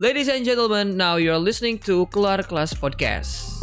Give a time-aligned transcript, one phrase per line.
[0.00, 3.60] Ladies and gentlemen, now you're listening to Keluar Kelas Podcast.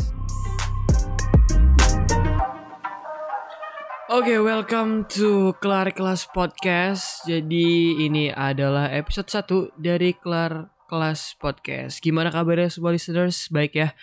[4.05, 7.25] Oke, okay, welcome to Kelar Kelas Podcast.
[7.25, 9.25] Jadi ini adalah episode
[9.73, 12.05] 1 dari Kelar Kelas Podcast.
[12.05, 13.49] Gimana kabarnya semua listeners?
[13.49, 13.97] Baik ya.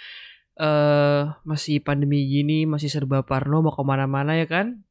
[0.58, 4.82] Uh, masih pandemi gini, masih serba parno mau ke mana-mana ya kan?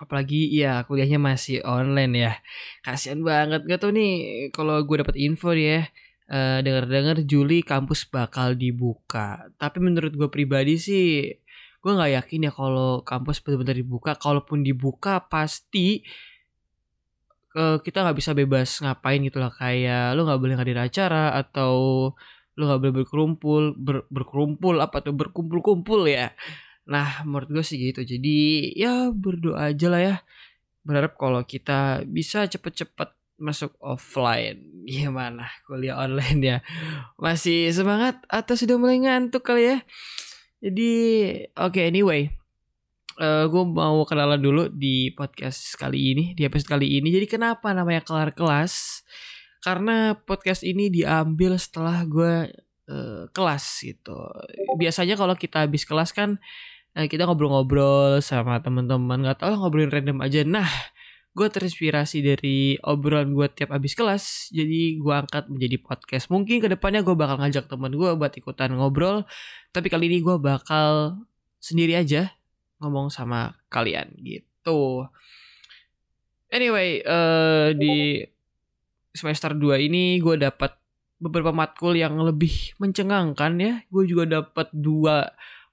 [0.00, 2.32] Apalagi ya kuliahnya masih online ya.
[2.80, 5.84] Kasian banget gak tuh nih kalau gue dapat info ya.
[6.30, 9.50] Uh, dengar-dengar Juli kampus bakal dibuka.
[9.58, 11.26] Tapi menurut gue pribadi sih
[11.82, 14.14] gue nggak yakin ya kalau kampus benar-benar dibuka.
[14.14, 16.06] Kalaupun dibuka pasti
[17.58, 19.50] uh, kita nggak bisa bebas ngapain gitu lah.
[19.50, 21.74] Kayak lu nggak boleh hadir acara atau
[22.54, 25.10] lu nggak boleh berkerumpul ber, berkerumpul apa tuh?
[25.10, 26.30] Berkumpul-kumpul ya.
[26.86, 28.06] Nah menurut gue sih gitu.
[28.06, 30.16] Jadi ya berdoa aja lah ya.
[30.86, 36.58] Berharap kalau kita bisa cepet-cepet masuk offline gimana kuliah online ya
[37.16, 39.78] masih semangat atau sudah mulai ngantuk kali ya
[40.60, 40.92] jadi
[41.56, 42.28] oke okay, anyway,
[43.16, 47.08] uh, eh, gue mau kenalan dulu di podcast kali ini, di episode kali ini.
[47.08, 49.00] Jadi kenapa namanya kelar kelas?
[49.64, 52.52] Karena podcast ini diambil setelah gue
[52.92, 54.20] uh, kelas gitu.
[54.76, 56.36] Biasanya kalau kita habis kelas kan
[56.92, 60.44] uh, kita ngobrol-ngobrol sama teman-teman, nggak tahu ngobrolin random aja.
[60.44, 60.68] Nah,
[61.30, 66.26] gue terinspirasi dari obrolan gue tiap habis kelas jadi gue angkat menjadi podcast.
[66.28, 69.22] Mungkin ke depannya gue bakal ngajak teman gue buat ikutan ngobrol
[69.70, 71.22] tapi kali ini gue bakal
[71.62, 72.34] sendiri aja
[72.82, 75.06] ngomong sama kalian gitu.
[76.50, 78.26] Anyway uh, di
[79.14, 80.74] semester 2 ini gue dapat
[81.20, 83.72] beberapa matkul yang lebih mencengangkan ya.
[83.92, 85.30] Gue juga dapat dua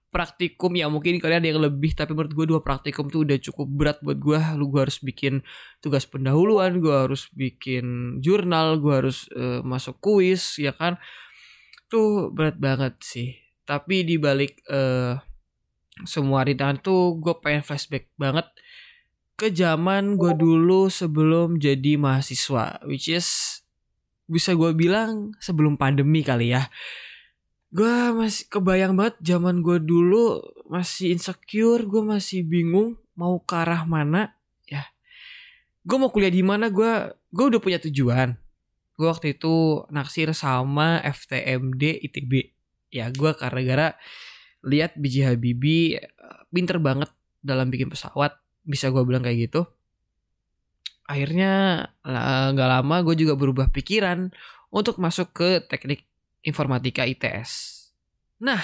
[0.07, 3.67] praktikum ya mungkin kalian ada yang lebih tapi menurut gue dua praktikum tuh udah cukup
[3.67, 5.43] berat buat gue lu gue harus bikin
[5.83, 10.95] tugas pendahuluan gue harus bikin jurnal gue harus uh, masuk kuis ya kan?
[11.91, 13.35] Tuh berat banget sih.
[13.67, 15.19] Tapi di balik uh,
[16.07, 18.45] semua rintangan tuh gue pengen flashback banget
[19.37, 23.61] ke zaman gue dulu sebelum jadi mahasiswa which is
[24.25, 26.67] bisa gue bilang sebelum pandemi kali ya
[27.67, 30.39] gue masih kebayang banget zaman gue dulu
[30.71, 34.31] masih insecure gue masih bingung mau ke arah mana.
[34.69, 34.87] Ya
[35.83, 36.71] gue mau kuliah di mana?
[36.71, 38.39] Gue gue udah punya tujuan.
[38.95, 42.55] Gue waktu itu naksir sama FTMD ITB
[42.87, 43.87] ya gue karena gara
[44.63, 46.07] lihat BJ Habibie eh,
[46.49, 47.11] pinter banget
[47.43, 49.67] dalam bikin pesawat bisa gue bilang kayak gitu.
[51.07, 51.83] Akhirnya
[52.51, 54.31] nggak lama gue juga berubah pikiran
[54.71, 56.06] untuk masuk ke teknik
[56.45, 57.75] informatika ITS.
[58.41, 58.61] Nah,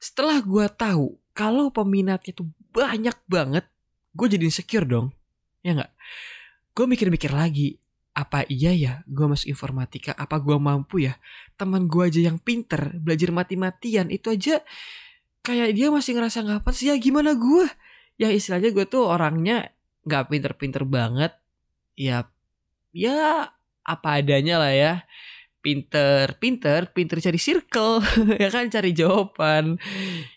[0.00, 3.64] setelah gue tahu kalau peminatnya itu banyak banget,
[4.16, 5.12] gue jadi insecure dong.
[5.64, 5.92] Ya nggak?
[6.72, 7.76] Gue mikir-mikir lagi,
[8.12, 11.16] apa iya ya gue masuk informatika, apa gue mampu ya?
[11.56, 14.60] Teman gue aja yang pinter, belajar mati-matian, itu aja
[15.42, 17.66] kayak dia masih ngerasa nggak apa sih ya gimana gue?
[18.20, 19.72] Ya istilahnya gue tuh orangnya
[20.04, 21.32] nggak pinter-pinter banget,
[21.96, 22.28] ya
[22.92, 23.48] ya
[23.82, 24.92] apa adanya lah ya
[25.62, 28.02] pinter pinter pinter cari circle
[28.42, 28.68] ya kan?
[28.68, 29.78] Cari jawaban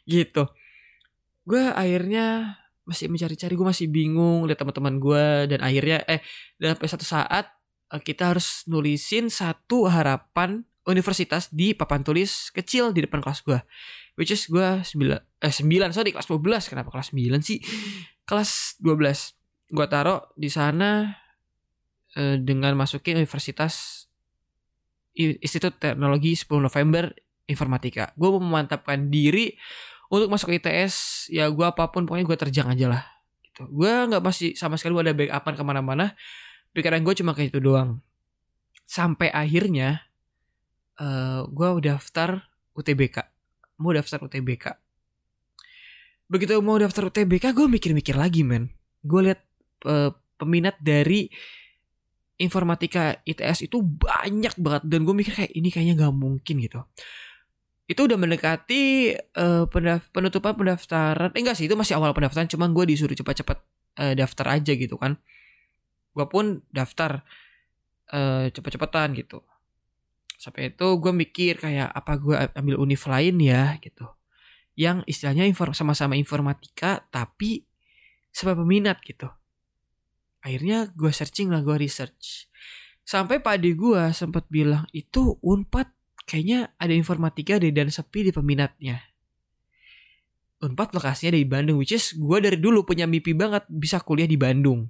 [0.05, 0.45] gitu.
[1.43, 6.21] Gue akhirnya masih mencari-cari gue masih bingung lihat teman-teman gue dan akhirnya eh
[6.61, 7.45] sampai satu saat
[7.89, 13.57] eh, kita harus nulisin satu harapan universitas di papan tulis kecil di depan kelas gue
[14.21, 17.59] which is gue sembilan eh sembilan sorry kelas 12 kenapa kelas 9 sih?
[18.25, 21.09] Kelas 12 gue taruh di sana
[22.13, 24.04] eh, dengan masukin universitas
[25.15, 27.09] Institut Teknologi 10 November
[27.47, 28.11] Informatika.
[28.19, 29.55] Gue mau memantapkan diri
[30.11, 31.27] untuk masuk ITS.
[31.31, 33.03] Ya gue apa pun pokoknya gue terjang aja lah.
[33.39, 33.63] Gitu.
[33.71, 36.05] Gue nggak masih sama sekali ada backupan ke mana-mana.
[36.75, 38.03] Pikiran gue cuma kayak itu doang.
[38.83, 40.03] Sampai akhirnya
[40.99, 43.17] uh, eh, gue daftar UTBK.
[43.79, 44.65] Mau daftar UTBK.
[46.27, 48.73] Begitu mau daftar UTBK gue mikir-mikir lagi men.
[49.05, 49.41] Gue lihat
[49.85, 51.29] uh, peminat dari
[52.35, 54.83] informatika ITS itu banyak banget.
[54.87, 56.79] Dan gue mikir kayak ini kayaknya nggak mungkin gitu.
[57.85, 59.65] Itu udah mendekati uh,
[60.11, 61.31] penutupan pendaftaran.
[61.31, 63.57] Eh, enggak sih itu masih awal pendaftaran cuman gue disuruh cepat-cepat
[64.01, 65.15] uh, daftar aja gitu kan.
[66.11, 67.23] Gue pun daftar
[68.11, 69.39] uh, cepet-cepetan gitu.
[70.35, 73.79] Sampai itu gue mikir kayak apa gue ambil univ lain ya?
[73.79, 74.03] Gitu.
[74.75, 77.63] Yang istilahnya inform sama-sama informatika tapi
[78.35, 79.31] sebab peminat gitu
[80.45, 82.45] akhirnya gue searching lah gue research.
[83.01, 85.89] Sampai pak ade gue sempat bilang itu unpad
[86.29, 89.01] kayaknya ada informatika deh dan sepi di peminatnya.
[90.61, 94.37] Unpad lokasinya di Bandung which is gue dari dulu punya mimpi banget bisa kuliah di
[94.37, 94.85] Bandung.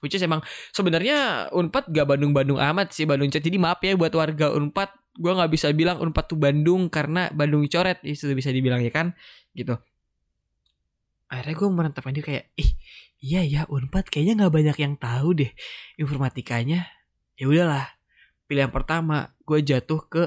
[0.00, 0.40] Which is emang
[0.72, 5.50] sebenarnya unpad gak Bandung-Bandung amat sih Bandung jadi maaf ya buat warga unpad gue nggak
[5.50, 9.12] bisa bilang Unpad tuh Bandung karena Bandung coret itu bisa dibilang ya kan?
[9.52, 9.74] Gitu
[11.30, 12.70] akhirnya gue menetapkan dia kayak ih
[13.22, 15.52] iya ya Unpad kayaknya nggak banyak yang tahu deh
[15.96, 16.90] informatikanya.
[17.38, 17.86] Ya udahlah
[18.50, 20.22] pilihan pertama gue jatuh ke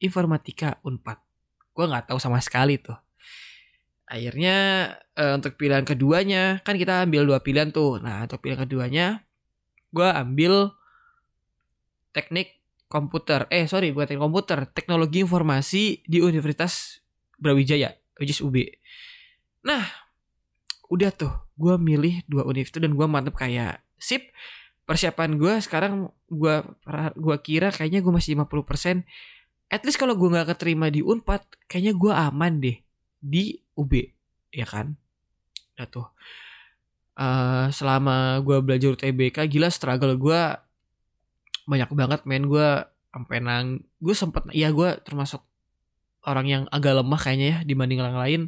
[0.00, 1.20] informatika Unpad.
[1.76, 2.96] Gue nggak tahu sama sekali tuh.
[4.08, 4.88] Akhirnya
[5.20, 8.00] uh, untuk pilihan keduanya kan kita ambil dua pilihan tuh.
[8.00, 9.06] Nah untuk pilihan keduanya
[9.92, 10.72] gue ambil
[12.16, 12.56] teknik
[12.88, 13.44] komputer.
[13.52, 17.04] Eh sorry bukan teknik komputer teknologi informasi di Universitas
[17.38, 18.58] Brawijaya which is UB
[19.62, 19.86] nah
[20.88, 24.32] udah tuh gue milih dua univ itu dan gue mantep kayak sip.
[24.88, 26.54] Persiapan gue sekarang gue
[27.20, 29.04] gua kira kayaknya gue masih 50%
[29.68, 32.76] at least kalau gue nggak keterima di Unpad kayaknya gue aman deh
[33.20, 33.92] di UB
[34.48, 34.96] ya kan?
[35.76, 36.08] Udah tuh.
[37.18, 40.40] Uh, selama gue belajar UTBK gila struggle gue
[41.68, 42.68] banyak banget main gue
[43.12, 45.42] sampai nang gue sempet ya gue termasuk
[46.24, 48.42] orang yang agak lemah kayaknya ya dibanding orang lain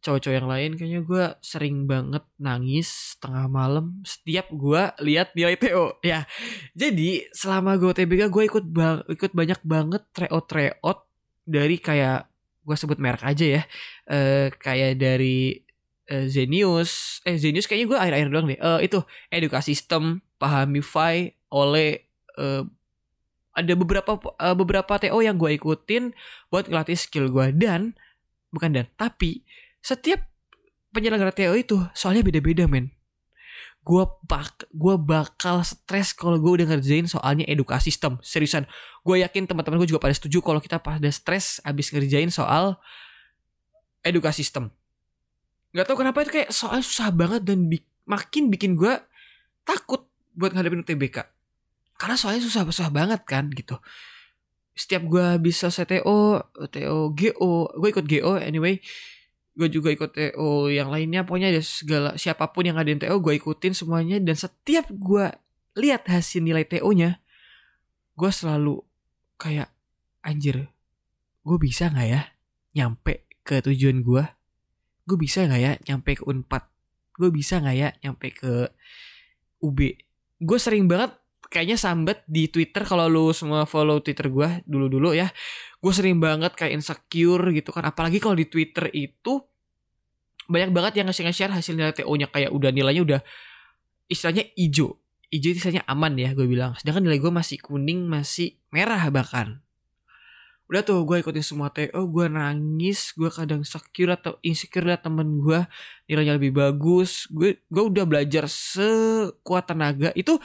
[0.00, 6.00] cowok-cowok yang lain kayaknya gue sering banget nangis tengah malam setiap gue lihat nilai TO
[6.00, 6.24] ya
[6.72, 10.98] jadi selama gue TBK gue ikut bang ikut banyak banget tryout tryout
[11.44, 12.30] dari kayak
[12.64, 13.62] gue sebut merek aja ya
[14.08, 15.70] uh, kayak dari
[16.10, 17.22] uh, Zenius.
[17.24, 18.60] Eh Zenius kayaknya gue akhir-akhir doang deh.
[18.60, 18.98] Uh, itu
[19.30, 22.04] edukasi sistem pahamify oleh
[22.36, 22.66] uh,
[23.54, 24.18] ada beberapa
[24.54, 26.14] beberapa TO yang gue ikutin
[26.50, 27.50] buat ngelatih skill gue.
[27.54, 27.94] Dan
[28.50, 29.46] bukan dan tapi
[29.80, 30.20] setiap
[30.90, 32.92] penyelenggara TO itu soalnya beda-beda men.
[33.80, 38.20] Gue bak gue bakal stres kalau gue udah ngerjain soalnya edukasi sistem.
[38.20, 38.68] Seriusan.
[39.00, 42.76] Gue yakin teman-teman gue juga pada setuju kalau kita pada stres abis ngerjain soal
[44.04, 44.68] edukasi sistem.
[45.72, 49.00] Nggak tahu kenapa itu kayak soalnya susah banget dan bi makin bikin gue
[49.64, 50.04] takut
[50.34, 51.24] buat ngadepin UTBK
[51.94, 53.80] karena soalnya susah-susah banget kan gitu.
[54.76, 58.76] Setiap gue bisa CTO TO GO gue ikut GO anyway
[59.60, 61.28] gue juga ikut TO yang lainnya.
[61.28, 64.16] Pokoknya ada segala siapa pun yang ada TO gue ikutin semuanya.
[64.16, 65.28] Dan setiap gue
[65.76, 67.20] lihat hasil nilai TO nya
[68.16, 68.80] gue selalu
[69.36, 69.68] kayak
[70.20, 70.68] anjir
[71.40, 72.22] gue bisa nggak ya
[72.76, 74.24] nyampe ke tujuan gue
[75.08, 76.64] gue bisa nggak ya nyampe ke unpad?
[77.16, 78.68] Gue bisa nggak ya nyampe ke
[79.60, 79.78] UB
[80.40, 81.12] gue sering banget
[81.50, 85.28] kayaknya sambet di Twitter kalau lu semua follow Twitter gue dulu-dulu ya.
[85.82, 87.84] Gue sering banget kayak insecure gitu kan.
[87.90, 89.49] Apalagi kalau di Twitter itu
[90.50, 93.20] banyak banget yang nge-share hasil nilai TO-nya kayak udah nilainya udah
[94.10, 94.98] istilahnya hijau.
[95.30, 96.74] Hijau istilahnya aman ya gue bilang.
[96.74, 99.62] Sedangkan nilai gue masih kuning, masih merah bahkan.
[100.66, 105.38] Udah tuh gue ikutin semua TO, gue nangis, gue kadang secure atau insecure liat temen
[105.38, 105.62] gue
[106.10, 107.30] nilainya lebih bagus.
[107.30, 110.10] Gue gue udah belajar sekuat tenaga.
[110.18, 110.42] Itu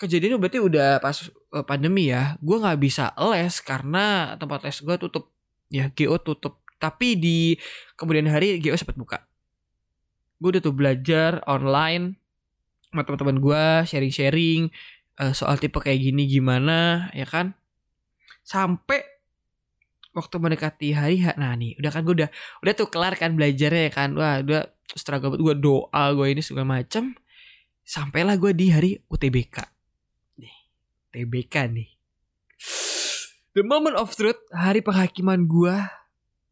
[0.00, 2.40] kejadiannya berarti udah pas uh, pandemi ya.
[2.40, 5.28] Gue nggak bisa les karena tempat les gue tutup.
[5.72, 7.54] Ya GO tutup tapi di
[7.94, 9.22] kemudian hari GO sempat buka.
[10.42, 12.18] Gue udah tuh belajar online
[12.90, 14.66] sama teman-teman gue sharing-sharing
[15.22, 17.54] uh, soal tipe kayak gini gimana ya kan.
[18.42, 19.12] Sampai
[20.12, 22.30] waktu mendekati hari nah nih udah kan gue udah
[22.60, 26.68] udah tuh kelar kan belajarnya ya kan wah udah struggle gue doa gue ini segala
[26.68, 27.16] macem
[27.80, 29.56] sampailah gue di hari UTBK
[30.36, 30.56] nih
[31.08, 31.88] UTBK nih
[33.56, 35.76] the moment of truth hari penghakiman gue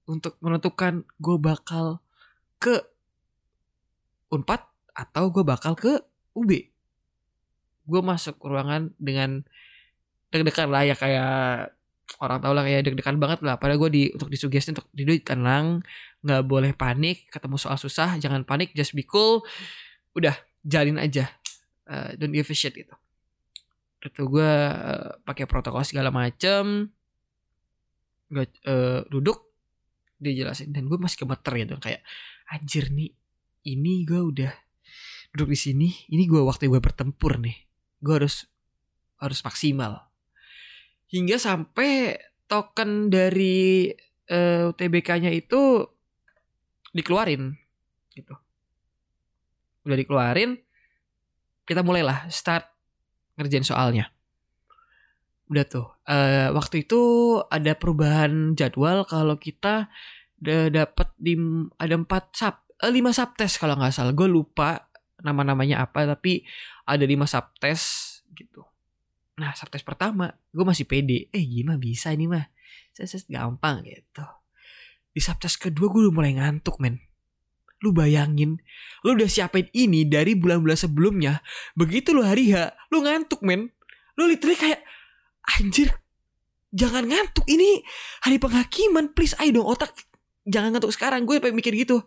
[0.09, 2.01] untuk menentukan gue bakal
[2.61, 2.81] ke
[4.31, 4.63] Unpad
[4.95, 5.99] atau gue bakal ke
[6.39, 6.51] UB.
[7.91, 9.43] Gue masuk ruangan dengan
[10.31, 11.75] deg-degan lah ya kayak
[12.23, 13.59] orang tau lah kayak deg-degan banget lah.
[13.59, 15.83] Padahal gue di untuk disugesti untuk tidur tenang,
[16.23, 19.43] nggak boleh panik, ketemu soal susah, jangan panik, just be cool.
[20.15, 21.31] Udah jalin aja,
[21.91, 22.95] uh, don't give a shit gitu.
[24.01, 26.91] Itu gue uh, pakai protokol segala macem,
[28.31, 29.50] gue uh, duduk
[30.21, 32.05] dia jelasin dan gue masih gemeter gitu kayak
[32.53, 33.11] anjir nih
[33.67, 34.53] ini gue udah
[35.33, 37.57] duduk di sini ini gue waktu gue bertempur nih
[38.01, 38.49] gue harus
[39.21, 40.09] harus maksimal.
[41.13, 42.17] Hingga sampai
[42.49, 43.93] token dari
[44.33, 45.85] uh, eh, UTBK-nya itu
[46.91, 47.55] dikeluarin
[48.17, 48.35] gitu.
[49.85, 50.57] Udah dikeluarin
[51.69, 52.67] kita mulailah start
[53.39, 54.11] ngerjain soalnya
[55.51, 55.87] udah tuh.
[56.07, 57.03] Uh, waktu itu
[57.51, 59.91] ada perubahan jadwal kalau kita
[60.41, 61.37] dapat di
[61.77, 64.15] ada empat sub uh, lima tes kalau nggak salah.
[64.15, 64.89] Gue lupa
[65.21, 66.47] nama-namanya apa tapi
[66.87, 67.27] ada lima
[67.59, 67.81] tes
[68.33, 68.63] gitu.
[69.43, 71.27] Nah tes pertama gue masih pede.
[71.35, 72.47] Eh gimana bisa ini mah.
[72.95, 74.25] Saya gampang gitu.
[75.11, 77.03] Di tes kedua gue udah mulai ngantuk men.
[77.83, 78.63] Lu bayangin
[79.03, 81.41] lu udah siapin ini dari bulan-bulan sebelumnya
[81.75, 83.75] begitu lu hari H lu ngantuk men.
[84.15, 84.81] Lu literally kayak
[85.59, 85.91] anjir
[86.71, 87.83] jangan ngantuk ini.
[88.25, 89.93] Hari penghakiman please ayo dong otak.
[90.47, 92.03] Jangan ngantuk sekarang gue pengen mikir gitu.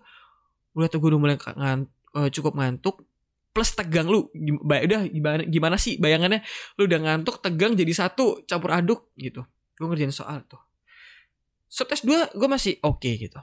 [0.73, 1.85] Udah tuh gue udah mulai ngant,
[2.17, 3.05] uh, cukup ngantuk
[3.53, 4.31] plus tegang lu.
[4.65, 6.41] Udah gimana gimana sih bayangannya?
[6.79, 9.45] Lu udah ngantuk tegang jadi satu campur aduk gitu.
[9.77, 10.59] Gue ngerjain soal tuh.
[11.69, 13.37] Subtest dua gue masih oke okay, gitu.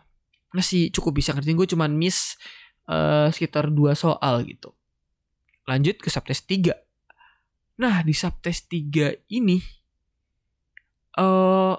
[0.50, 2.34] Masih cukup bisa ngerjain gue cuman miss
[2.90, 4.74] uh, sekitar dua soal gitu.
[5.70, 6.74] Lanjut ke subtest tiga.
[7.78, 9.79] Nah di subtest tiga ini
[11.20, 11.76] uh,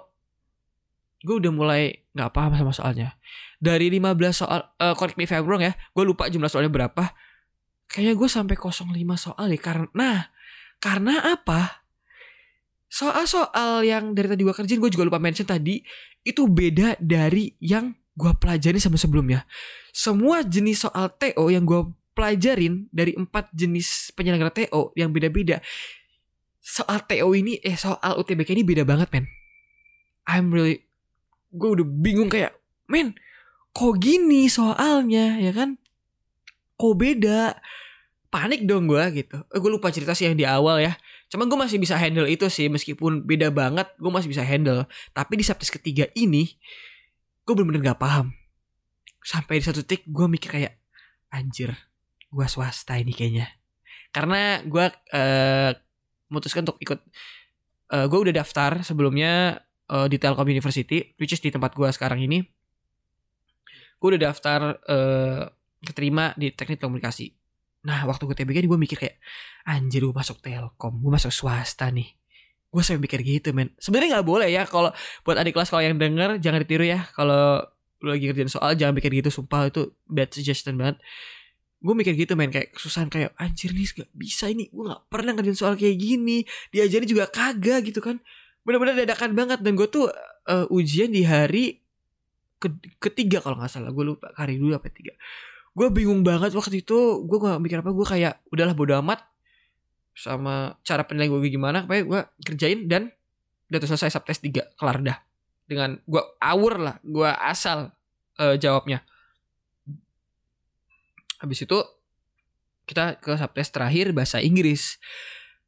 [1.22, 3.18] gue udah mulai nggak paham sama soalnya.
[3.62, 7.14] Dari 15 soal, uh, correct me if I'm wrong ya, gue lupa jumlah soalnya berapa.
[7.90, 8.86] Kayaknya gue sampai 05
[9.18, 9.60] soal ya.
[9.60, 10.20] Karena, nah,
[10.82, 11.84] karena apa?
[12.92, 15.80] Soal-soal yang dari tadi gue kerjain, gue juga lupa mention tadi,
[16.26, 19.48] itu beda dari yang gue pelajari sama sebelumnya.
[19.96, 25.64] Semua jenis soal TO yang gue pelajarin dari empat jenis penyelenggara TO yang beda-beda
[26.62, 29.26] soal TO ini eh soal UTBK ini beda banget men.
[30.30, 30.86] I'm really
[31.52, 32.56] gue udah bingung kayak
[32.88, 33.18] men
[33.74, 35.82] kok gini soalnya ya kan?
[36.78, 37.58] Kok beda?
[38.32, 39.44] Panik dong gue gitu.
[39.52, 40.96] Eh, gue lupa cerita sih yang di awal ya.
[41.28, 44.88] Cuman gue masih bisa handle itu sih meskipun beda banget gue masih bisa handle.
[45.12, 46.48] Tapi di subtes ketiga ini
[47.44, 48.32] gue bener-bener gak paham.
[49.20, 50.80] Sampai di satu titik gue mikir kayak
[51.34, 51.76] anjir
[52.32, 53.52] gue swasta ini kayaknya.
[54.12, 55.72] Karena gue uh,
[56.32, 57.00] memutuskan untuk ikut.
[57.92, 59.60] Uh, eh, gue udah daftar sebelumnya
[59.92, 62.40] uh, di Telkom University which is di tempat gue sekarang ini.
[64.00, 65.44] Gue udah daftar uh,
[65.84, 67.36] keterima di teknik komunikasi.
[67.84, 69.20] Nah waktu gue TBK gue mikir kayak
[69.68, 72.08] anjir gue masuk Telkom gue masuk swasta nih.
[72.72, 73.76] Gue sampai mikir gitu men.
[73.76, 74.96] Sebenarnya nggak boleh ya kalau
[75.28, 77.04] buat adik kelas kalau yang denger jangan ditiru ya.
[77.12, 77.60] Kalau
[78.02, 80.98] lu lagi kerjain soal jangan mikir gitu sumpah itu bad suggestion banget
[81.82, 85.34] gue mikir gitu main kayak kesusahan kayak anjir nih gak bisa ini gue gak pernah
[85.34, 88.22] ngerjain soal kayak gini diajarin juga kagak gitu kan.
[88.62, 90.06] Benar-benar dadakan banget dan gue tuh
[90.46, 91.82] uh, ujian di hari
[92.62, 92.70] ke
[93.02, 95.18] ketiga kalau nggak salah gue lupa hari dulu apa tiga.
[95.74, 99.26] Gue bingung banget waktu itu gue gak mikir apa gue kayak udahlah bodo amat
[100.14, 103.10] sama cara penilaian gue gimana kayak gue kerjain dan
[103.74, 105.18] udah selesai subtest tiga kelar dah.
[105.66, 107.90] Dengan gue awur lah gue asal
[108.38, 109.02] uh, jawabnya
[111.42, 111.78] habis itu
[112.86, 115.02] kita ke subtest terakhir bahasa Inggris.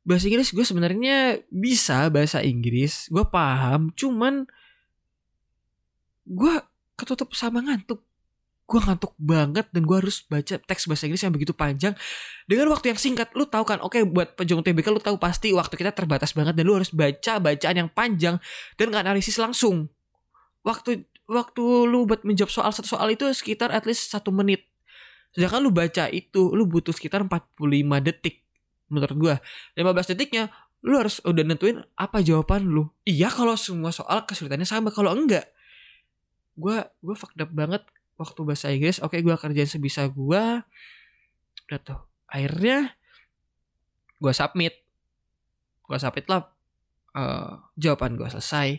[0.05, 4.45] Bahasa Inggris gue sebenarnya bisa bahasa Inggris gue paham cuman
[6.29, 6.55] gue
[6.93, 8.05] ketutup sama ngantuk.
[8.63, 11.97] Gue ngantuk banget dan gue harus baca teks bahasa Inggris yang begitu panjang
[12.47, 13.33] dengan waktu yang singkat.
[13.33, 16.63] Lu tahu kan oke buat pejuang TBK lu tahu pasti waktu kita terbatas banget dan
[16.63, 18.35] lu harus baca bacaan yang panjang
[18.77, 19.89] dan nggak analisis langsung.
[20.63, 24.72] Waktu waktu lu buat menjawab soal satu soal itu sekitar at least satu menit
[25.33, 27.57] Sedangkan lu baca itu, lu butuh sekitar 45
[28.05, 28.45] detik
[28.93, 29.35] menurut gua.
[29.73, 32.91] 15 detiknya lu harus udah nentuin apa jawaban lu.
[33.07, 35.49] Iya kalau semua soal kesulitannya sama, kalau enggak
[36.53, 37.81] gua gua fucked up banget
[38.17, 39.01] waktu bahasa Inggris.
[39.01, 40.61] Oke, gua kerjain sebisa gua.
[41.65, 41.99] Udah tuh.
[42.29, 42.93] Akhirnya
[44.21, 44.77] gua submit.
[45.89, 46.45] Gua submit lah
[47.17, 48.77] uh, jawaban gua selesai.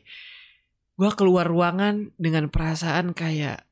[0.94, 3.66] Gua keluar ruangan dengan perasaan kayak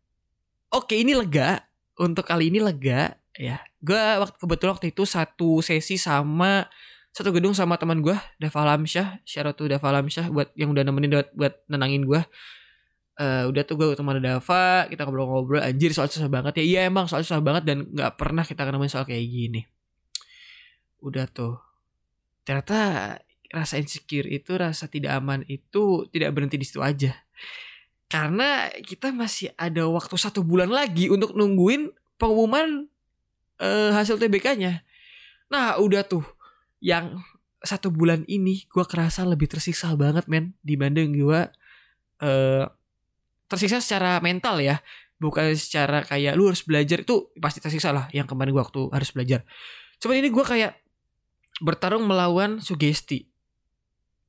[0.74, 3.60] oke ini lega untuk kali ini lega ya.
[3.82, 6.68] Gue waktu kebetulan waktu itu satu sesi sama
[7.12, 11.12] satu gedung sama teman gue Dava Lamsyah, syarat tuh Dava Lamsyah buat yang udah nemenin
[11.12, 12.20] buat, buat nenangin gue.
[13.20, 16.64] Uh, udah tuh gue ketemu Dava, kita ngobrol-ngobrol anjir soal susah banget ya.
[16.64, 19.60] Iya emang soal susah banget dan nggak pernah kita nemuin soal kayak gini.
[21.04, 21.60] Udah tuh.
[22.48, 22.78] Ternyata
[23.52, 27.12] rasa insecure itu, rasa tidak aman itu tidak berhenti di situ aja
[28.12, 31.88] karena kita masih ada waktu satu bulan lagi untuk nungguin
[32.20, 32.84] pengumuman
[33.56, 34.84] uh, hasil TBK-nya.
[35.48, 36.20] Nah udah tuh
[36.84, 37.24] yang
[37.64, 41.40] satu bulan ini gue kerasa lebih tersiksa banget men dibanding gue
[42.20, 42.64] uh,
[43.48, 44.84] tersiksa secara mental ya
[45.16, 49.08] bukan secara kayak lu harus belajar itu pasti tersiksa lah yang kemarin gue waktu harus
[49.16, 49.40] belajar.
[50.04, 50.76] Cuman ini gue kayak
[51.64, 53.31] bertarung melawan sugesti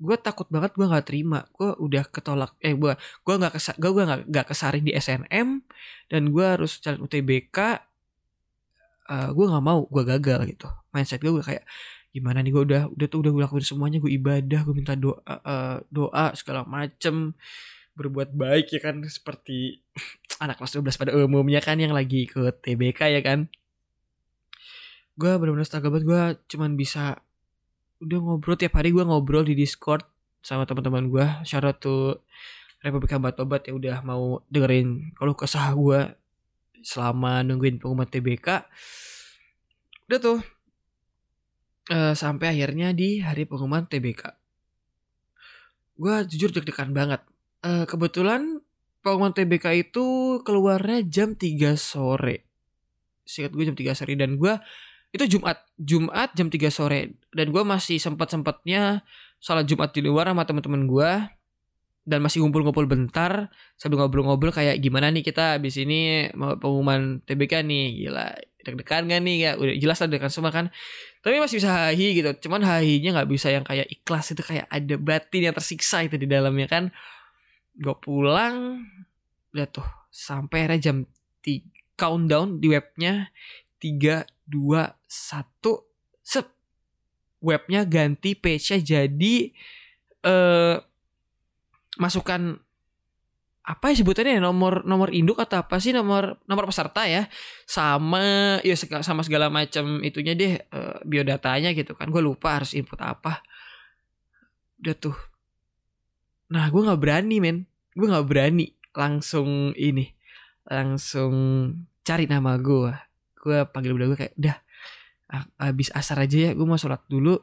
[0.03, 1.47] gue takut banget gue nggak terima.
[1.55, 5.63] Gue udah ketolak eh gue gue nggak kesa gue gue nggak kesaring di SNM
[6.11, 7.71] dan gue harus cari UTBK uh,
[9.15, 10.67] eh, gue nggak mau gue gagal gitu.
[10.91, 11.63] Mindset gue gue kayak
[12.13, 15.17] gimana nih gue udah udah tuh udah gue lakuin semuanya gue ibadah gue minta doa
[15.25, 17.33] uh, doa segala macem
[17.97, 19.81] berbuat baik ya kan seperti
[20.43, 23.47] anak kelas 12 pada umumnya kan yang lagi ke TBK ya kan.
[25.15, 26.21] Gue benar-benar setagak banget gue
[26.53, 27.21] cuman bisa
[28.03, 30.03] udah ngobrol tiap hari gue ngobrol di Discord
[30.43, 31.25] sama teman-teman gue.
[31.47, 32.19] Syarat tuh
[32.83, 36.11] Republika Batobat ya udah mau dengerin kalau kesah gue
[36.83, 38.67] selama nungguin pengumuman TBK.
[40.11, 40.39] Udah tuh
[41.95, 44.43] uh, sampai akhirnya di hari pengumuman TBK.
[45.93, 47.21] gue jujur deg-degan banget.
[47.63, 48.59] Uh, kebetulan
[48.99, 50.05] pengumuman TBK itu
[50.43, 52.43] keluarnya jam 3 sore.
[53.23, 54.59] Singkat gue jam 3 sore dan gue
[55.13, 57.21] itu Jumat, Jumat jam 3 sore.
[57.29, 59.05] Dan gue masih sempat-sempatnya
[59.37, 61.11] sholat Jumat di luar sama teman-teman gue
[62.03, 63.47] dan masih ngumpul-ngumpul bentar
[63.79, 67.85] sambil ngobrol-ngobrol kayak gimana nih kita abis ini mau pengumuman TBK nih?
[68.03, 68.27] Gila
[68.65, 69.37] deg-degan gak nih?
[69.39, 70.73] Ya udah jelas lah deg semua kan.
[71.21, 72.49] Tapi masih bisa hahi gitu.
[72.49, 76.27] Cuman hahinya nggak bisa yang kayak ikhlas itu kayak ada batin yang tersiksa itu di
[76.27, 76.83] dalamnya kan.
[77.77, 78.83] Gue pulang
[79.53, 80.97] lihat tuh sampai akhirnya jam
[81.45, 83.29] 3 countdown di webnya
[83.77, 85.87] tiga dua satu
[86.23, 86.47] sep
[87.43, 89.35] webnya ganti page-nya jadi
[90.23, 90.75] eh
[91.99, 92.57] masukkan
[93.63, 97.31] apa ya sebutannya ya nomor nomor induk atau apa sih nomor nomor peserta ya.
[97.63, 102.11] Sama ya sama segala macam itunya deh uh, biodatanya gitu kan.
[102.11, 103.39] Gue lupa harus input apa.
[104.83, 105.15] Udah tuh.
[106.51, 107.57] Nah gue nggak berani men.
[107.95, 110.11] Gue nggak berani langsung ini
[110.67, 111.33] langsung
[112.03, 113.12] cari nama gue
[113.43, 114.57] gue panggil udah gue kayak udah
[115.59, 117.35] habis asar aja ya gue mau sholat dulu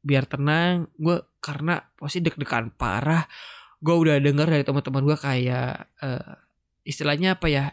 [0.00, 0.88] biar tenang.
[0.96, 3.28] Gue karena pasti deg-degan parah
[3.80, 6.36] gue udah denger dari teman-teman gue kayak uh,
[6.84, 7.64] istilahnya apa ya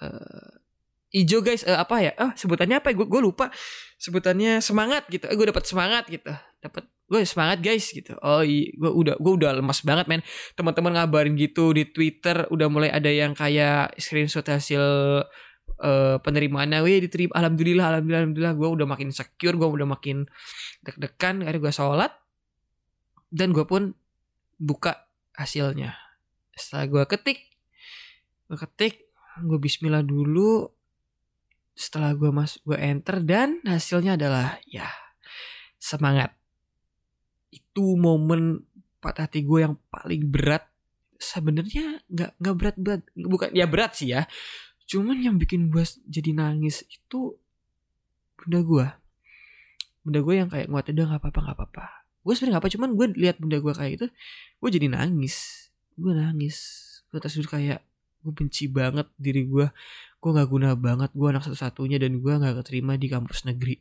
[0.00, 0.48] uh,
[1.12, 3.52] ijo guys uh, apa ya oh sebutannya apa ya gue lupa
[4.00, 6.32] sebutannya semangat gitu eh, gue dapat semangat gitu
[6.64, 8.12] dapat gue semangat guys gitu.
[8.20, 10.20] Oh iya gue udah gue udah lemas banget men.
[10.52, 15.24] Teman-teman ngabarin gitu di twitter udah mulai ada yang kayak screenshot hasil
[15.78, 18.54] uh, penerimaannya wih diterima alhamdulillah alhamdulillah alhamdulillah.
[18.56, 20.26] Gue udah makin secure gue udah makin
[20.82, 22.12] deg-degan akhirnya gue sholat
[23.28, 23.92] dan gue pun
[24.58, 25.94] buka hasilnya.
[26.56, 27.38] Setelah gue ketik
[28.48, 28.94] gue ketik
[29.44, 30.66] gue Bismillah dulu.
[31.78, 34.90] Setelah gue mas gue enter dan hasilnya adalah ya
[35.78, 36.34] semangat.
[37.54, 38.66] Itu momen
[38.98, 40.66] patah hati gue yang paling berat.
[41.18, 44.26] Sebenarnya nggak nggak berat berat bukan ya berat sih ya
[44.88, 47.36] cuman yang bikin gue jadi nangis itu
[48.40, 48.86] bunda gue
[50.08, 51.84] bunda gue yang kayak nguatin udah nggak apa-apa nggak apa-apa.
[52.24, 54.06] Gue sebenarnya apa cuman gue lihat bunda gue kayak gitu
[54.64, 55.68] gue jadi nangis.
[56.00, 56.56] Gue nangis.
[57.12, 57.84] Gue terus kayak
[58.24, 59.68] gue benci banget diri gue
[60.18, 63.76] gue nggak guna banget gue anak satu-satunya dan gue nggak keterima di kampus negeri.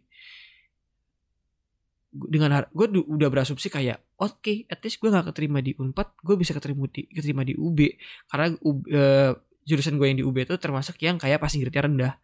[2.11, 6.35] Dengan gue udah berasumsi kayak oke okay, at least gue nggak keterima di unpad gue
[6.35, 7.79] bisa keterima di keterima di UB
[8.27, 9.31] karena uh,
[9.67, 12.15] jurusan gue yang di UB itu termasuk yang kayak passing grade rendah.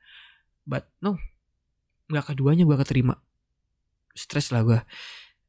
[0.64, 1.20] But no.
[2.08, 3.20] Nggak keduanya gue keterima.
[4.16, 4.80] Stres lah gue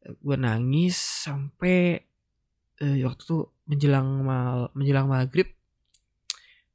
[0.05, 1.97] gue nangis sampai
[2.85, 5.49] uh, waktu itu menjelang mal menjelang maghrib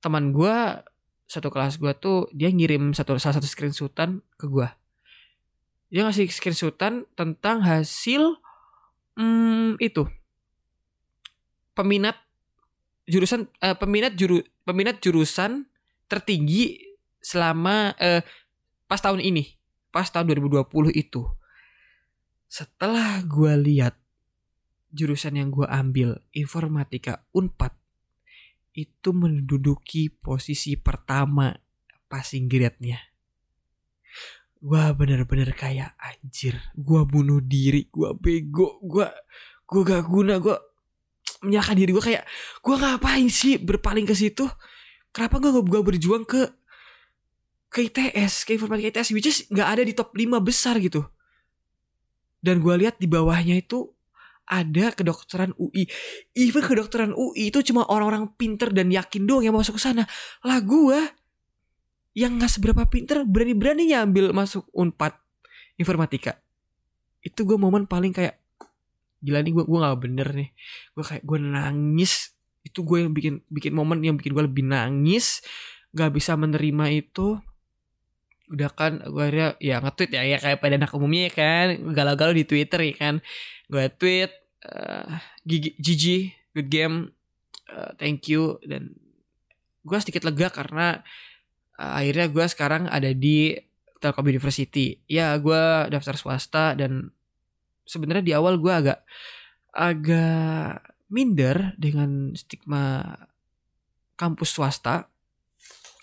[0.01, 0.82] teman gue
[1.29, 4.65] satu kelas gue tuh dia ngirim satu salah satu screenshotan ke gue
[5.89, 8.38] dia ngasih screenshotan tentang hasil
[9.17, 10.05] hmm, itu.
[11.73, 12.17] Peminat
[13.10, 15.65] jurusan uh, peminat juru peminat jurusan
[16.06, 18.22] tertinggi selama uh,
[18.86, 21.26] pas tahun ini pas tahun 2020 itu.
[22.50, 23.98] Setelah gue lihat
[24.89, 27.74] jurusan yang gue ambil informatika unpad
[28.74, 31.54] itu menduduki posisi pertama
[32.10, 32.98] passing grade-nya.
[34.60, 39.08] Gue bener-bener kayak anjir gue bunuh diri gue bego gue
[39.69, 40.58] gue gak guna gue
[41.43, 42.23] menyalahkan diri gue kayak
[42.60, 44.47] gue ngapain sih berpaling ke situ
[45.15, 46.52] kenapa gue gak berjuang ke
[47.69, 51.06] ke ITS ke informatika ITS which is gak ada di top 5 besar gitu
[52.39, 53.91] dan gue lihat di bawahnya itu
[54.49, 55.86] ada kedokteran UI.
[56.34, 60.10] Even kedokteran UI itu cuma orang-orang pinter dan yakin doang yang masuk ke sana.
[60.41, 60.97] Lah gue
[62.17, 65.13] yang nggak seberapa pinter berani-beraninya ambil masuk unpad
[65.78, 66.41] informatika.
[67.21, 68.38] Itu gue momen paling kayak
[69.19, 70.49] gila nih gue gue nggak bener nih.
[70.95, 72.34] Gue kayak gue nangis.
[72.63, 75.43] Itu gue yang bikin bikin momen yang bikin gue lebih nangis.
[75.89, 77.41] Gak bisa menerima itu
[78.49, 82.34] udah kan gue akhirnya ya nge-tweet ya ya kayak pada anak umumnya ya kan galau-galau
[82.34, 83.15] di Twitter ya kan
[83.69, 84.34] gue tweet
[84.65, 85.05] uh,
[85.45, 87.13] Gigi good game
[87.69, 88.97] uh, thank you dan
[89.86, 91.05] gue sedikit lega karena
[91.77, 93.53] uh, akhirnya gue sekarang ada di
[94.01, 97.13] Telkom University ya gue daftar swasta dan
[97.89, 99.02] sebenarnya di awal gue agak
[99.73, 103.17] agak minder dengan stigma
[104.13, 105.10] kampus swasta.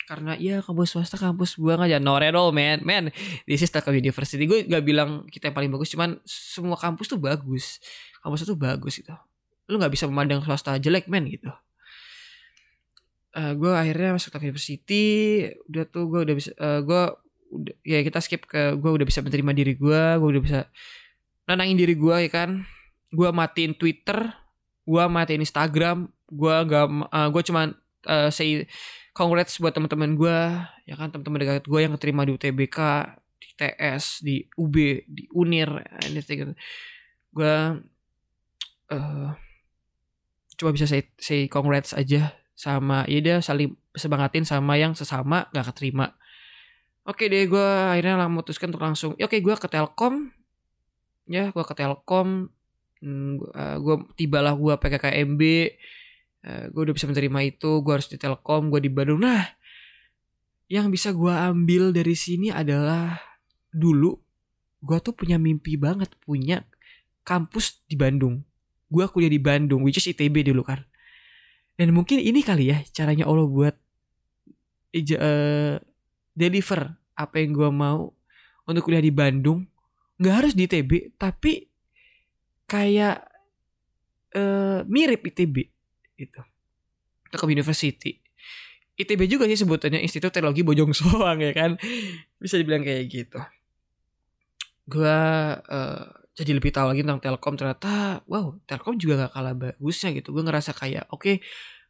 [0.07, 2.83] Karena ya kampus swasta kampus buang aja no at all man.
[2.83, 3.15] Man
[3.47, 4.47] this is Telkom University.
[4.47, 7.79] Gue gak bilang kita yang paling bagus cuman semua kampus tuh bagus.
[8.23, 9.15] Kampus itu bagus gitu.
[9.67, 11.51] Lu nggak bisa memandang swasta jelek man gitu.
[13.37, 15.07] Uh, gue akhirnya masuk Telkom University.
[15.67, 17.03] Udah tuh gue udah bisa uh, gue
[17.51, 20.61] udah ya kita skip ke gue udah bisa menerima diri gue gue udah bisa
[21.47, 22.67] nenangin diri gue ya kan?
[23.11, 24.47] Gue matiin Twitter
[24.87, 27.75] gue matiin Instagram gue nggak uh, gue cuman
[28.07, 28.71] uh, say
[29.11, 30.39] congrats buat teman-teman gue
[30.87, 31.11] ya kan?
[31.11, 32.79] Teman-teman dekat gue yang keterima di UTBK
[33.37, 34.75] di TS di UB
[35.07, 35.71] di Unir
[36.07, 36.55] anything gitu.
[37.37, 37.55] gue
[38.95, 39.29] uh,
[40.57, 45.75] coba bisa say, say congrats aja sama ya dia saling sebangatin sama yang sesama gak
[45.75, 46.17] keterima.
[47.07, 50.36] Oke deh gue akhirnya memutuskan untuk langsung ya oke gue ke Telkom
[51.27, 52.51] ya gue ke Telkom
[53.03, 55.43] uh, gue tibalah gue PKKMB
[56.47, 59.21] uh, gue udah bisa menerima itu gue harus di Telkom gue di Bandung.
[59.23, 59.45] Nah
[60.67, 63.19] yang bisa gue ambil dari sini adalah
[63.71, 64.19] dulu
[64.83, 66.63] gue tuh punya mimpi banget punya
[67.27, 68.43] kampus di Bandung.
[68.87, 70.83] Gue kuliah di Bandung which is ITB dulu kan.
[71.77, 73.75] Dan mungkin ini kali ya caranya Allah buat
[74.97, 75.77] uh,
[76.33, 76.81] deliver
[77.17, 78.17] apa yang gue mau
[78.65, 79.69] untuk kuliah di Bandung
[80.17, 81.69] nggak harus di ITB tapi
[82.67, 83.23] kayak
[84.37, 85.57] uh, mirip ITB
[86.17, 86.41] gitu.
[87.31, 88.19] Telkom University.
[88.97, 91.77] ITB juga sih sebutannya Institut Teknologi Bojong Soang ya kan?
[92.41, 93.41] Bisa dibilang kayak gitu.
[94.89, 95.19] Gue
[95.61, 97.55] uh, jadi lebih tahu lagi tentang Telkom.
[97.61, 100.33] Ternyata wow Telkom juga gak kalah bagusnya gitu.
[100.33, 101.37] Gue ngerasa kayak oke okay,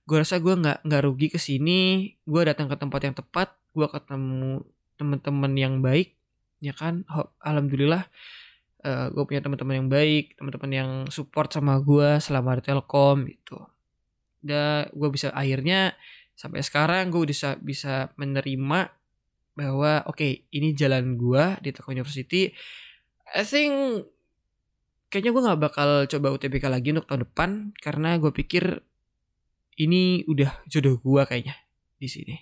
[0.06, 2.10] gue rasa gue nggak nggak rugi ke sini.
[2.26, 3.54] Gue datang ke tempat yang tepat.
[3.70, 4.66] Gue ketemu
[4.98, 6.15] teman-teman yang baik
[6.60, 7.04] ya kan?
[7.42, 8.06] Alhamdulillah
[8.86, 13.26] uh, eh, gue punya teman-teman yang baik teman-teman yang support sama gue selama di Telkom
[13.26, 13.58] gitu.
[14.40, 15.98] Dan gue bisa akhirnya
[16.36, 18.92] sampai sekarang gue bisa bisa menerima
[19.56, 22.52] bahwa oke okay, ini jalan gue di Telkom University.
[23.34, 24.06] I think
[25.10, 28.84] kayaknya gue nggak bakal coba UTBK lagi untuk tahun depan karena gue pikir
[29.76, 31.56] ini udah jodoh gue kayaknya
[31.96, 32.36] di sini.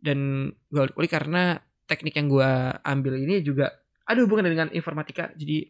[0.00, 3.72] Dan gue kulik karena teknik yang gue ambil ini juga
[4.04, 5.68] ada hubungan dengan informatika jadi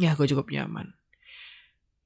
[0.00, 0.96] ya gue cukup nyaman.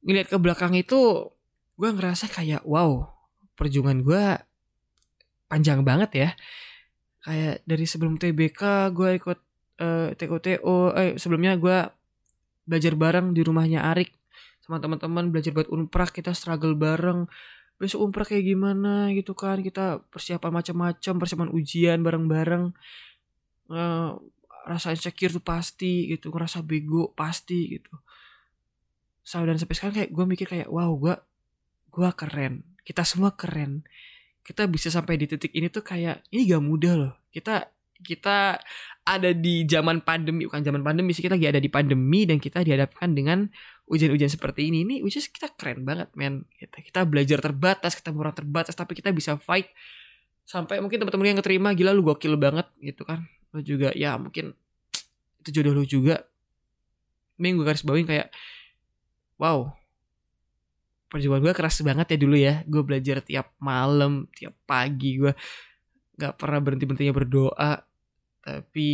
[0.04, 1.30] Ngeliat ke belakang itu
[1.74, 3.06] gue ngerasa kayak wow
[3.54, 4.24] perjuangan gue
[5.46, 6.30] panjang banget ya.
[7.24, 9.38] Kayak dari sebelum TBK gue ikut
[9.80, 11.88] uh, eh, TKTO eh sebelumnya gue
[12.66, 14.12] belajar bareng di rumahnya Arik.
[14.60, 17.30] Sama teman-teman belajar buat unprak kita struggle bareng
[17.78, 22.64] besok unprak kayak gimana gitu kan kita persiapan macam-macam persiapan ujian bareng-bareng.
[23.64, 24.20] Uh,
[24.64, 27.92] rasa insecure tuh pasti gitu ngerasa bego pasti gitu.
[29.24, 31.14] So, dan sampai sekarang kayak gue mikir kayak wow gue
[31.92, 32.64] gue keren.
[32.84, 33.84] Kita semua keren.
[34.44, 37.14] Kita bisa sampai di titik ini tuh kayak ini gak mudah loh.
[37.32, 37.64] Kita
[38.04, 38.60] kita
[39.04, 42.60] ada di zaman pandemi bukan zaman pandemi sih kita lagi ada di pandemi dan kita
[42.60, 43.48] dihadapkan dengan
[43.84, 46.48] ujian-ujian seperti ini ini which is kita keren banget men.
[46.56, 49.68] Kita kita belajar terbatas kita orang terbatas tapi kita bisa fight
[50.44, 53.28] sampai mungkin teman-teman yang keterima gila lu gokil banget gitu kan.
[53.52, 54.56] Lu juga ya mungkin
[55.44, 56.24] itu jodoh lu juga.
[57.36, 58.30] Minggu garis bawain kayak
[59.36, 59.74] wow
[61.10, 62.54] perjuangan gue keras banget ya dulu ya.
[62.64, 65.32] Gue belajar tiap malam tiap pagi gue
[66.14, 67.72] nggak pernah berhenti berhentinya berdoa.
[68.44, 68.88] Tapi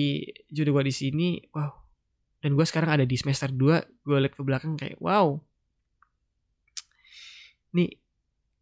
[0.51, 1.80] jodoh gue di sini wow
[2.41, 5.37] dan gue sekarang ada di semester 2 gue liat ke belakang kayak wow.
[7.77, 8.01] Nih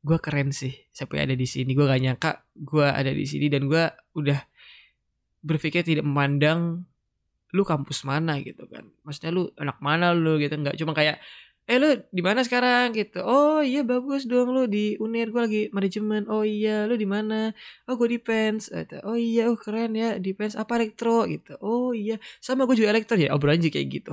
[0.03, 1.75] gue keren sih sampai ada di sini.
[1.79, 3.85] Gue gak nyangka gue ada di sini dan gue
[4.19, 4.41] udah
[5.43, 6.83] berpikir tidak memandang
[7.55, 8.91] lu kampus mana gitu kan.
[9.07, 10.59] Maksudnya lu anak mana lu gitu.
[10.59, 11.23] Nggak cuma kayak
[11.69, 12.97] eh lu di mana sekarang?
[12.97, 13.21] Gitu.
[13.21, 17.53] Oh iya bagus dong lu di unir gue lagi manajemen oh iya lu di mana?
[17.85, 18.73] Oh gue di pens.
[19.05, 20.57] Oh iya oh keren ya di pens.
[20.57, 21.29] Apa elektro?
[21.29, 21.61] Gitu.
[21.61, 23.21] Oh iya sama gue juga elektro.
[23.21, 24.13] Ya obrolan aja kayak gitu.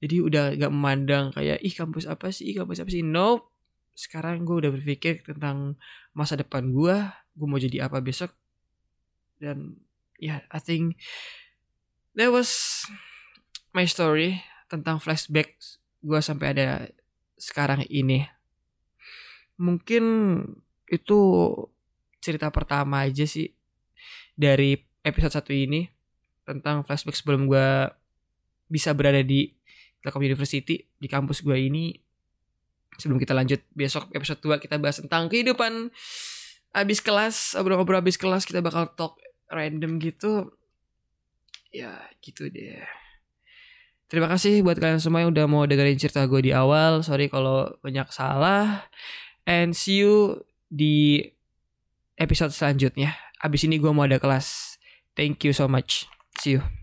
[0.00, 2.48] Jadi udah gak memandang kayak ih kampus apa sih?
[2.48, 3.04] Ih kampus apa sih?
[3.04, 3.52] No
[3.92, 5.76] sekarang gue udah berpikir tentang
[6.16, 6.96] masa depan gue
[7.36, 8.32] gue mau jadi apa besok.
[9.36, 9.76] Dan
[10.16, 10.96] ya yeah, I think
[12.16, 12.84] that was
[13.76, 14.40] my story
[14.72, 15.60] tentang flashback
[16.00, 16.68] gue sampai ada
[17.36, 18.24] sekarang ini.
[19.60, 20.04] Mungkin
[20.88, 21.20] itu
[22.20, 23.52] cerita pertama aja sih
[24.36, 25.88] dari episode satu ini
[26.44, 27.88] tentang flashback sebelum gue
[28.68, 29.52] bisa berada di
[30.00, 31.96] Telkom University di kampus gue ini.
[32.96, 35.88] Sebelum kita lanjut besok episode 2 kita bahas tentang kehidupan
[36.70, 39.16] abis kelas obrol-obrol abis kelas kita bakal talk
[39.48, 40.52] random gitu.
[41.70, 42.99] Ya gitu deh
[44.10, 47.06] Terima kasih buat kalian semua yang udah mau dengerin cerita gue di awal.
[47.06, 48.90] Sorry kalau banyak salah.
[49.46, 51.22] And see you di
[52.18, 53.14] episode selanjutnya.
[53.38, 54.76] Abis ini gue mau ada kelas.
[55.14, 56.10] Thank you so much.
[56.42, 56.79] See you.